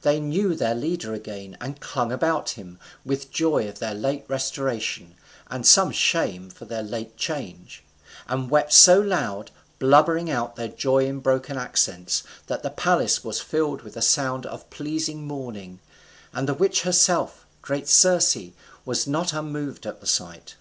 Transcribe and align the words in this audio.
They 0.00 0.18
knew 0.18 0.54
their 0.54 0.74
leader 0.74 1.12
again, 1.12 1.58
and 1.60 1.78
clung 1.78 2.10
about 2.10 2.52
him, 2.52 2.78
with 3.04 3.30
joy 3.30 3.68
of 3.68 3.80
their 3.80 3.92
late 3.92 4.24
restoration, 4.26 5.14
and 5.50 5.66
some 5.66 5.90
shame 5.92 6.48
for 6.48 6.64
their 6.64 6.82
late 6.82 7.18
change; 7.18 7.84
and 8.26 8.48
wept 8.48 8.72
so 8.72 8.98
loud, 8.98 9.50
blubbering 9.78 10.30
out 10.30 10.56
their 10.56 10.68
joy 10.68 11.04
in 11.04 11.18
broken 11.20 11.58
accents, 11.58 12.22
that 12.46 12.62
the 12.62 12.70
palace 12.70 13.24
was 13.24 13.40
filled 13.42 13.82
with 13.82 13.94
a 13.94 14.00
sound 14.00 14.46
of 14.46 14.70
pleasing 14.70 15.26
mourning, 15.26 15.80
and 16.32 16.48
the 16.48 16.54
witch 16.54 16.80
herself, 16.84 17.44
great 17.60 17.86
Circe, 17.88 18.38
was 18.86 19.06
not 19.06 19.34
unmoved 19.34 19.84
at 19.84 20.00
the 20.00 20.06
sight. 20.06 20.54